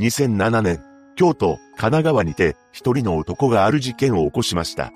[0.00, 0.82] 2007年、
[1.14, 4.92] 京都、神奈川にて一人の男がある事件を起こしました。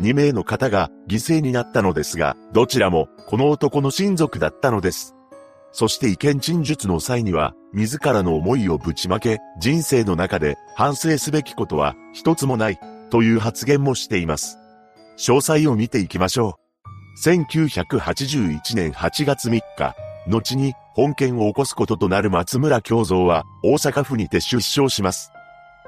[0.00, 5.14] 2名の方が犠牲になったのですが、どちらもこの男の親族だったのです。
[5.70, 12.80] そして意見陳述の際には、自らの思いをぶちまけ、人生の中で反省すべきことは一つもない、
[13.10, 14.56] という発言もしています。
[15.18, 16.58] 詳細を見ていきましょ
[17.26, 17.28] う。
[17.28, 19.94] 1981年8月3日、
[20.28, 25.32] 後に本件を起こすこととなる松村京三は大阪府にて出生します。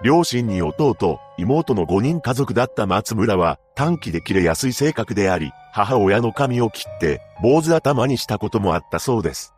[0.02, 9.52] 両親に弟、妹の5人家族だった松村は短期で切れやすい性格であり、母親の髪を切って坊主頭にしたこともあったそうです。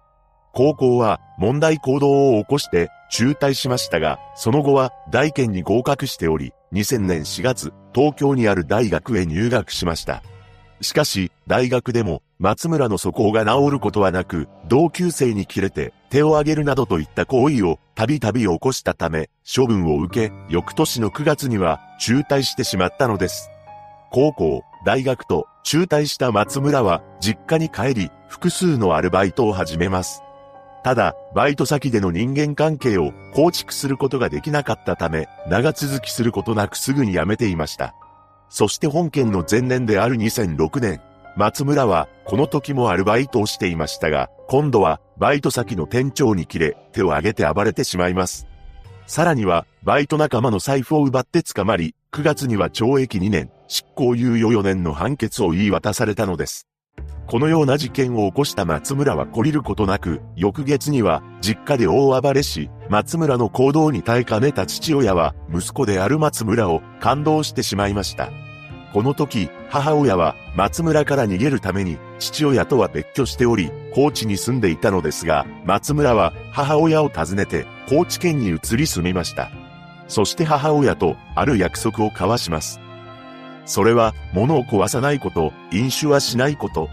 [0.53, 10.23] 高校は問題行動を起こして中退しましたが、その後は大検に合格しており、2000年4月、東京にある大学へ入学しました。
[10.83, 23.49] しかし、大学でも松村の素行が治ることはなく、同級生に切れて手を挙げるなどといった行為をたびたび起こしたため、処分を受け、翌年の9月には中退してしまったのです。
[24.11, 30.23] 高校、大学と中退した松村は実家に帰り、複数のアルバイトを始めます。
[30.83, 37.95] ただ、バイト先での人間関係を構築することができなかったため、長続きすることなくすぐに辞めていました。
[38.53, 41.01] そして本件の前年である2006年、
[41.39, 48.47] 松村はこの時もアルバイトをしていましたが、今度はバイト先の店長に切れ、手を挙げて暴れてしまいます。
[49.07, 56.69] さらには、バイト仲間の財布を奪って捕まり、9月には懲役2年、執行猶予4年の判決を言い渡されたのです。
[57.33, 68.29] このような事件を起こした松村は懲りることなく、翌月には実家で大暴れし、松村の行動に耐えかねた父親は息子である松村を感動してしまいました。
[68.93, 79.51] この時、母親は松村から逃げるために父親とは別居しており、高知に住んでいたのですが、松村は母親を訪ねて高知県に移り住みました。
[80.07, 82.79] そして母親とある約束を交わします。
[83.65, 86.91] それは物を壊さないこと、飲酒はしないこと、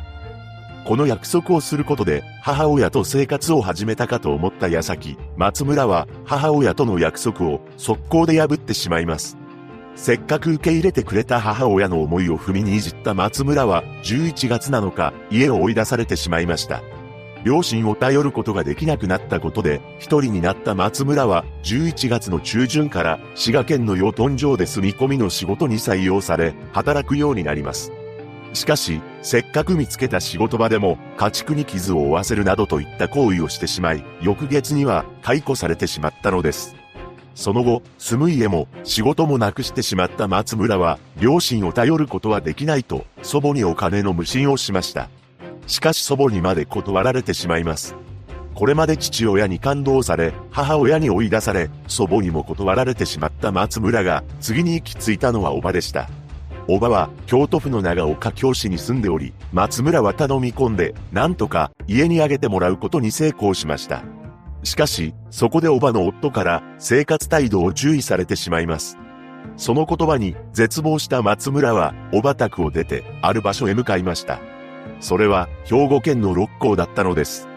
[0.85, 9.38] この約束をすることで母親と生活を始めたかと思った矢先、松村は母親との約束を速攻で破ってしまいます。
[9.95, 16.81] せっかく受け入れてくれた母親の思いを踏みにいじった松村は11月7日家を追い出されてしまいました。
[17.44, 27.91] 両親を頼ることができなくなったことで、一人になった松村は11月の中旬から滋賀県の養豚場で住み込みの仕事に採用され、働くようになります。
[28.53, 36.75] しかし、せっかく見つけた仕事場でも、家畜に傷を負わせるなどといった行為をしてしまい、翌月には解雇されてしまったのです。
[37.35, 45.09] その後、住む家も仕事もなくしてしまった松村は、両親を頼ることはできないと、祖母にお金の無心をしました。
[45.68, 47.96] しかし祖母にまで断られてしまいます。
[48.56, 56.09] これまで父親に感動され、母親に追い出され、祖母にも断られてしまった松村が、次に行き着いたのはおばでした。
[56.72, 64.03] おばは京都府の長岡京市に住んでおり、松村は頼み込んで、なんとか家にあげてもらうことに成功しました。
[64.62, 69.00] しかし、そこでおばの夫から生活態度を注意されてしまいます。
[69.58, 74.40] その言葉に絶望した松村は、おば宅を出て、ある場所へ向かいました。
[75.00, 77.47] それは、兵庫県の六甲だったのです。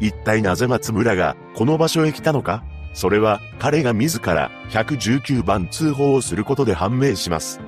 [0.00, 2.62] 一体なぜ松村が、この場所へ来たのか？
[2.92, 7.58] それは、彼が自ら、119番通報をすることで判明します。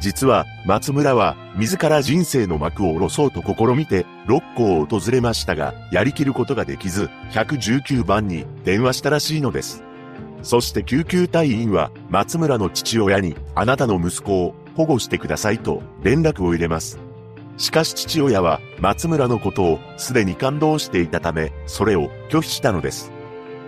[0.00, 9.82] 実は、松村は、自ら人生の幕を下ろそうと試みて、六甲を訪れましたが、やりきることができず、119番に電話したらしいのです。
[10.42, 16.98] そして救急隊員は、松村の父親に、あなたの息子を保護してくださいと連絡を入れます。
[17.56, 23.15] しかし父親は、松村のことをすでに感動していたため、それを拒否したのです。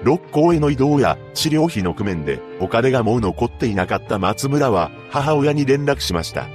[0.04, 6.48] 六甲への移動や治療費の工面でお金がもう残っていなかった松村は母親に連絡しました。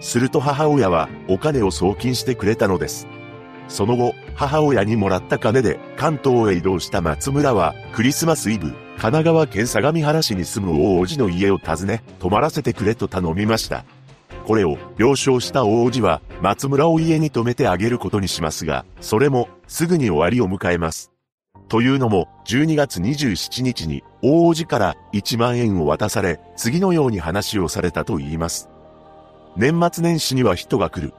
[0.00, 3.06] すると母親はお金を送金してくれたのです。
[3.68, 13.84] その後、母親にもらった金で関東へ移動した松村はクリスマスイブ、神奈川県相模原市に住む大叔父の家を訪ね、泊まらせてくれと頼みました。
[14.44, 21.11] これを了承した大叔父は松村を家に泊めてあげることにしますが、それもすぐに終わりを迎えます。
[21.72, 28.68] というのも、12月27日に、大王子から1万円を渡され、次のように話をされたと言います。
[29.56, 31.14] 年末年始には人が来る。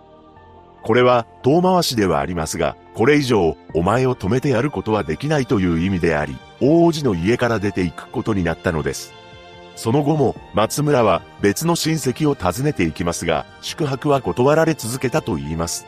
[0.83, 9.11] これは遠回しではありますが、これ以上お前を止めてやることはできないという意味であり、大王子の家から出ていくことになったのです。
[9.75, 15.87] その後も松村は別の親戚を訪ねていきますが、宿泊は断られ続けたと言います。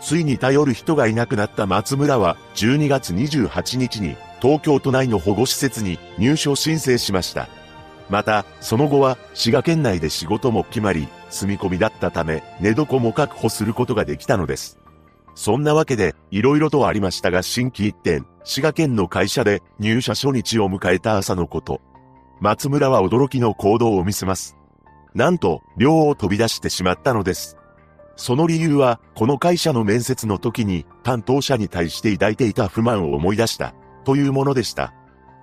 [0.00, 7.48] ついに頼る人がいなくなった松村は12月28日に東京都内の保護施設に入所申請しました。
[8.08, 14.78] また、その後は滋賀県内で仕事も決まり、住み込みだったため、寝床も確保することができたのです。
[15.34, 21.80] そんなわけで、色々とありましたが新規一点、滋賀県の会社で入社初日を迎えた朝のこと。
[22.40, 24.56] 松村は驚きの行動を見せます。
[25.14, 27.56] なんと、寮を飛び出してしまったのです。
[28.18, 33.74] その理由は、この会社の面接の時に担当者に対して抱いていた不満を思い出した、
[34.04, 34.92] というものでした。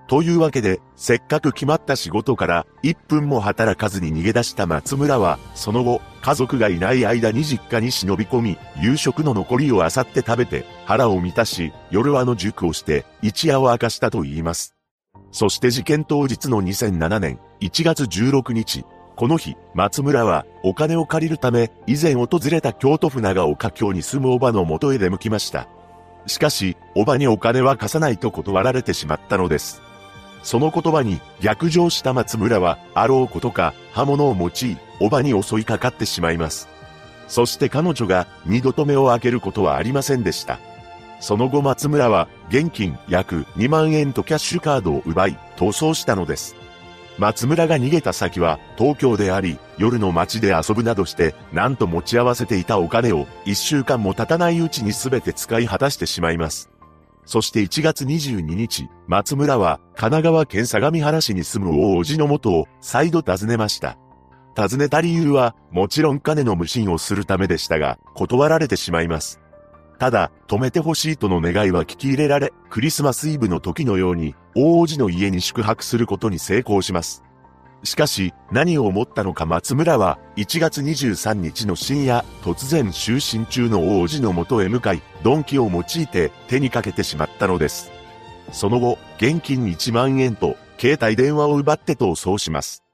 [0.08, 14.76] というわけで、せっかく決まった仕事から1分も働かずに逃げ出した松村は、その後、家族がいない間に実家に忍び込み、夕食の残りを漁って食べて、腹を満たし、夜はの塾をして、一夜を明かしたと言います。
[15.32, 18.84] そして事件当日の2007年1月16日、
[19.16, 25.68] この日、松村はお金を借りるため、以前訪れた京都府長岡京に住むおばの元へ出向きました。
[26.26, 29.80] しかし、おばにお金は貸さないと断られてしまったのです。
[30.42, 36.68] その言葉に逆上した松村は、あろうことか刃物を持ち、おばに襲いかかってしまいます。
[37.26, 40.58] そして彼女が二度と目を開けることはありませんでした。
[41.20, 46.65] その後松村は現金約2万円とキャッシュカードを奪い逃走したのです。
[47.18, 56.70] 松村が逃げた先は東京であり、夜の街で遊ぶなどして、なんと持ち合わせていたお金を一週間も経たないうちに全て使い果たしてしまいます。
[57.24, 63.98] そして1月22日、松村は神奈川県相模原市に住む大叔父の元を再度訪ねました。
[64.56, 69.40] 訪ねた理由は、もちろん金の無心をするためでしたが、断られてしまいます。
[69.98, 77.22] ただ、止めてほしいとの願いは聞き入れられ、クリスマスイブの時のように、大叔父の家に宿泊することに成功します。
[77.82, 87.90] しかし、何を思ったのか松村は、1月23日の深夜、突然就寝中の王子の元へ向かい、鈍器を用いて手にかけてしまったのです。
[88.52, 92.85] その後、現金1万円と、携帯電話を奪って逃走します。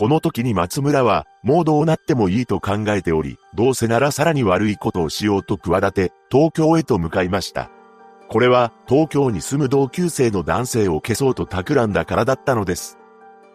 [0.00, 7.70] この時に松村は、もうどうなってもいいと考えており、どうせならさらに悪いことをしようと企て、東京へと向かいました。
[8.30, 12.96] これは、東京に住む同級生の男性を消そうと企んだからだったのです。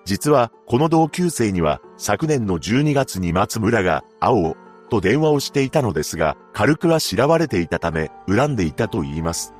[0.06, 4.56] 実は、この同級生には、昨年の12月に松村が、青を、
[4.92, 9.56] と電話をしていたのですが、軽くは知らわれていたため、恨んでいたと言います。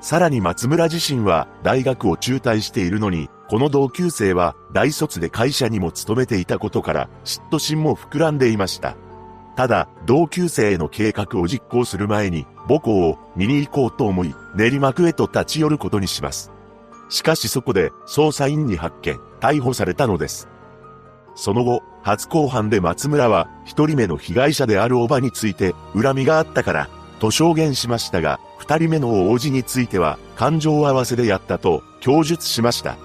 [0.00, 8.96] さらに松村自身は、大学を中退しているのに、この同級生は、大卒で会社にも勤めていたことから、嫉妬心も膨らんでいました。
[9.56, 16.50] ただ、同級生への計画を実行する前に、母校を見に行こうと思い、練馬区へと立ち寄ることにします。
[17.10, 20.48] しかしそこで、捜査員に発見、逮捕されたのです。
[21.34, 26.88] その後、初公判で松村は、一人目の被害者であるおばについて、恨みがあったから、
[27.20, 32.96] と証言しましたが、二人目の王子については、感情合わせでやったと、供述しました。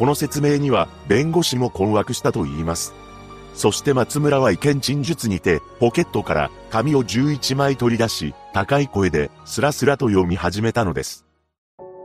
[0.00, 2.94] この説明には、弁護士も困惑したと言います。
[3.52, 11.26] そして松村は意見陳述にて、ポケットから紙を11枚取り出し、高い声でスラスラと読み始めたのです。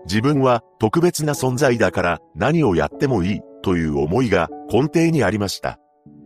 [0.07, 5.79] 自分は特別な存在だから何をやってもいいという思いが根底にありました。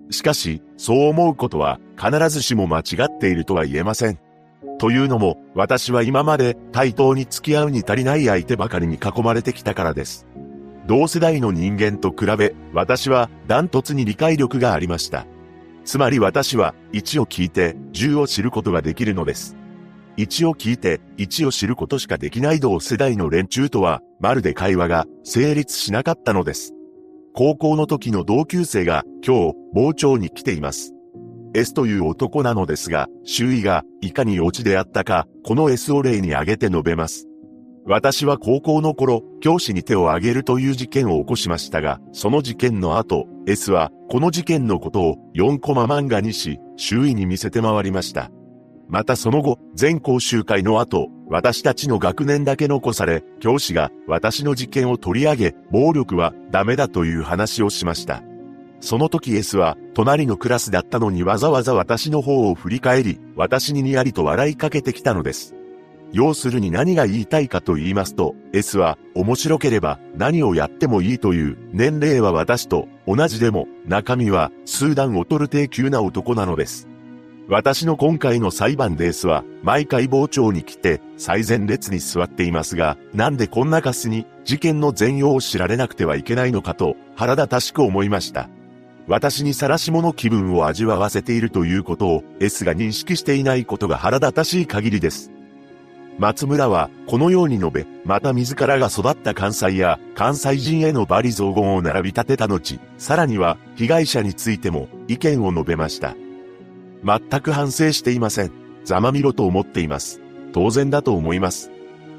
[0.09, 4.17] しかし、そう思うことは必ずしも間違っているとは言えません。
[4.79, 10.25] というのも、私は今まで対等に付き合うに足りない相手ばかりに囲まれてきたからです。
[10.89, 15.27] 同世代の人間と比べ、私はダントツに理解力がありました。
[15.85, 19.55] つまり私は1を聞いて10を知ることができるのです。
[20.17, 26.73] 1を聞いて1を知ることしかできない同世代の連中とは、まるで会話が成立しなかったのです。
[27.35, 30.95] 高校の時の同級生が今日、傍聴に来ています。
[31.53, 37.28] S という男なのですが、周囲がいかに落ちであったか、この S を例に挙げて述べます。
[37.85, 48.31] 私は高校の頃、教師に手を挙げるという事件を起こしましたが、その事件の後、S は、この事件のことを4コマ漫画にし、周囲に見せて回りました。
[48.87, 58.23] またその後、全校集会の後、私たちの学年だけ残され、教師が私の事件を取り上げ、暴力はダメだという話をしました。
[58.81, 65.55] その時 S は、隣のクラスだったのにわざわざ私の方を振り返り、私ににやりと笑いかけてきたのです。
[66.11, 76.89] 要するに何が言いたいかと言いますと、S は面白ければ何をやってもいいという年齢は私と同じでも中身は数段劣る低級な男なのです。
[77.49, 88.49] 私の今回の裁判ですは、毎回傍聴に来て、最前列に座っていますが、なんでこんなカスに、事件の全容を知られなくてはいけないのかと、腹立たしく思いました。
[89.07, 95.31] 私に晒し者気分を味わわせているということを、S が認識していないことが腹立たしい限りです。
[96.19, 106.15] 松村はこのように述べ、また自らが育った関西や関西人への罵詈雑言を並び立てた後、さらには被害者についても意見を述べました。
[107.05, 108.51] 全く反省していません。
[108.83, 110.19] ざまみろと思っています。
[110.51, 111.71] 当然だと思います。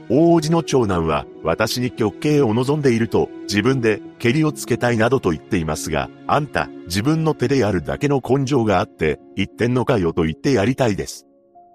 [0.09, 11.27] 大王子の長男は私に極刑を望んでいると自分で蹴りをつけたいなどと言っていますが、あんた自分の手でやるだけの根性があって言ってんのかよと言ってやりたいです。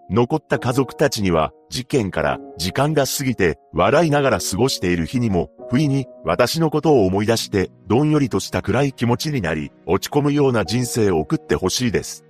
[0.10, 12.24] 残った家族たちには、事件から時間が過ぎて、笑いながら過ごしている日にも、不意に私のことを思い出して、どんよりとした暗い気持ちになり、落ち込むような人生を送ってほしいです。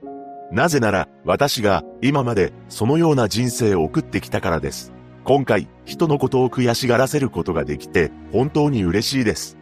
[0.52, 4.94] なぜなら、私が今までそのような人生を送ってきたからです。
[5.26, 9.58] 今回、人のことを悔しがらせることができて、本当に嬉しいです。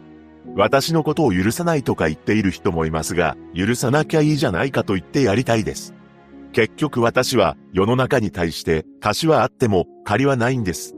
[0.56, 5.94] 私のことを許さないとか言っている人もいますが、許さなきゃいいじゃないかと言ってやりたいです。
[6.54, 10.94] 結局私は世の中に対して貸しはあっても借りはないんです。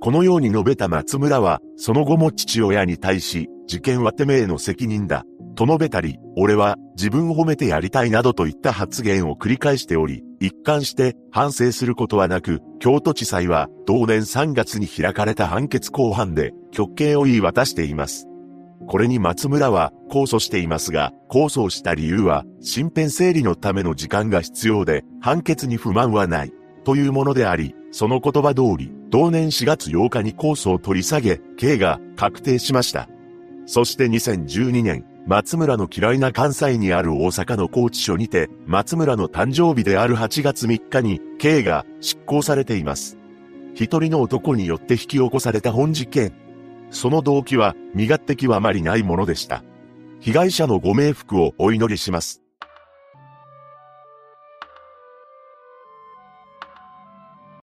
[0.00, 5.24] このように述べた松村は、その後も父親に対し、事件はてめえの責任だ、
[5.54, 18.26] と述べたり、俺は自分を褒めてやりたいなどといった発言を繰り返しており、一貫して反省することはなく、京都地裁は同年3月に開かれた判決公判で、極刑を言い渡しています。
[18.86, 26.52] これに松村は控訴していますが、控訴した理由は、身辺整理のための時間が必要で、判決に不満はない、
[26.84, 33.08] というものであり、その言葉通り、同年4月8日に控訴を取り下げ、刑が確定しました。
[33.66, 43.18] そして2012年、松村の嫌いな関西にある大阪の高知署にて、松村の誕生日である8月3日に、刑が執行されています。
[43.74, 46.32] 一人の男によって引き起こされた本事件。
[46.92, 49.64] その動機は身勝手気はあまりないものでした。
[50.20, 52.41] 被害者のご冥福をお祈りします。